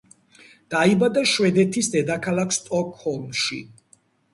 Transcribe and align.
დაიბადა 0.75 1.23
შვედეთის 1.33 1.93
დედაქალაქ 1.99 2.59
სტოკჰოლმში. 2.61 3.67